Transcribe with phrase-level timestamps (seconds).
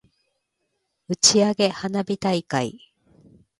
[1.09, 2.79] 打ち上げ花火大会